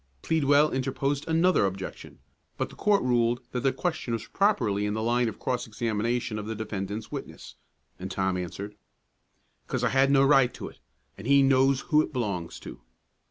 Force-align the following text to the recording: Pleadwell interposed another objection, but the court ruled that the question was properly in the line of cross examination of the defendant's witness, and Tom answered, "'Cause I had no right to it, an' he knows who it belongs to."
Pleadwell 0.23 0.71
interposed 0.71 1.27
another 1.27 1.63
objection, 1.67 2.17
but 2.57 2.69
the 2.69 2.75
court 2.75 3.03
ruled 3.03 3.39
that 3.51 3.59
the 3.59 3.71
question 3.71 4.13
was 4.13 4.25
properly 4.25 4.87
in 4.87 4.95
the 4.95 5.03
line 5.03 5.29
of 5.29 5.37
cross 5.37 5.67
examination 5.67 6.39
of 6.39 6.47
the 6.47 6.55
defendant's 6.55 7.11
witness, 7.11 7.53
and 7.99 8.09
Tom 8.09 8.35
answered, 8.35 8.75
"'Cause 9.67 9.83
I 9.83 9.89
had 9.89 10.09
no 10.09 10.25
right 10.25 10.51
to 10.55 10.69
it, 10.69 10.79
an' 11.19 11.25
he 11.27 11.43
knows 11.43 11.81
who 11.81 12.01
it 12.01 12.11
belongs 12.13 12.59
to." 12.61 12.81